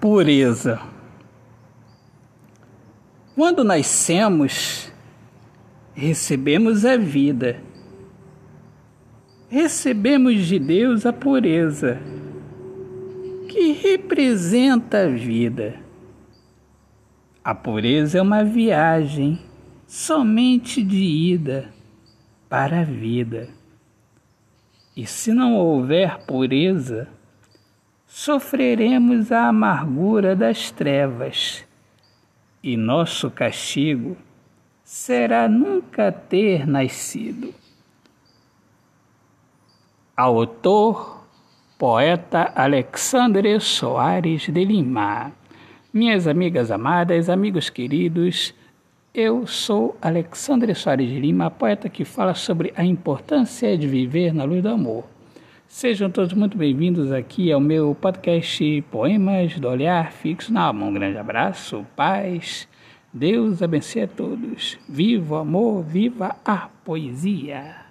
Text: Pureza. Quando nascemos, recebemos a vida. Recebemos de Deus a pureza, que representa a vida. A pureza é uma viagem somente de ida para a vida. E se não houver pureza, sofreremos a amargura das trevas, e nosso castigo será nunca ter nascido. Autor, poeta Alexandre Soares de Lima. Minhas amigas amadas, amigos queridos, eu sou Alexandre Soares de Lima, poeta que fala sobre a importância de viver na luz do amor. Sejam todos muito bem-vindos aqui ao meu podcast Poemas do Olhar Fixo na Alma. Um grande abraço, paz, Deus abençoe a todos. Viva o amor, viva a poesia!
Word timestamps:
Pureza. 0.00 0.80
Quando 3.34 3.62
nascemos, 3.62 4.90
recebemos 5.92 6.86
a 6.86 6.96
vida. 6.96 7.62
Recebemos 9.50 10.46
de 10.46 10.58
Deus 10.58 11.04
a 11.04 11.12
pureza, 11.12 12.00
que 13.46 13.72
representa 13.72 15.04
a 15.04 15.08
vida. 15.08 15.78
A 17.44 17.54
pureza 17.54 18.16
é 18.16 18.22
uma 18.22 18.42
viagem 18.42 19.38
somente 19.86 20.82
de 20.82 21.02
ida 21.02 21.74
para 22.48 22.80
a 22.80 22.84
vida. 22.84 23.50
E 24.96 25.04
se 25.04 25.30
não 25.34 25.56
houver 25.56 26.24
pureza, 26.24 27.06
sofreremos 28.10 29.30
a 29.30 29.46
amargura 29.46 30.34
das 30.34 30.72
trevas, 30.72 31.64
e 32.60 32.76
nosso 32.76 33.30
castigo 33.30 34.16
será 34.82 35.48
nunca 35.48 36.10
ter 36.10 36.66
nascido. 36.66 37.54
Autor, 40.16 41.24
poeta 41.78 42.52
Alexandre 42.56 43.60
Soares 43.60 44.48
de 44.48 44.64
Lima. 44.64 45.32
Minhas 45.92 46.26
amigas 46.26 46.72
amadas, 46.72 47.28
amigos 47.28 47.70
queridos, 47.70 48.52
eu 49.14 49.46
sou 49.46 49.96
Alexandre 50.02 50.74
Soares 50.74 51.08
de 51.08 51.20
Lima, 51.20 51.48
poeta 51.48 51.88
que 51.88 52.04
fala 52.04 52.34
sobre 52.34 52.72
a 52.76 52.84
importância 52.84 53.78
de 53.78 53.86
viver 53.86 54.34
na 54.34 54.42
luz 54.42 54.62
do 54.64 54.68
amor. 54.68 55.19
Sejam 55.70 56.10
todos 56.10 56.32
muito 56.32 56.58
bem-vindos 56.58 57.12
aqui 57.12 57.52
ao 57.52 57.60
meu 57.60 57.94
podcast 57.94 58.82
Poemas 58.90 59.56
do 59.56 59.68
Olhar 59.68 60.10
Fixo 60.10 60.52
na 60.52 60.62
Alma. 60.62 60.84
Um 60.84 60.92
grande 60.92 61.16
abraço, 61.16 61.86
paz, 61.94 62.66
Deus 63.14 63.62
abençoe 63.62 64.02
a 64.02 64.08
todos. 64.08 64.76
Viva 64.88 65.36
o 65.36 65.38
amor, 65.38 65.84
viva 65.84 66.34
a 66.44 66.68
poesia! 66.84 67.89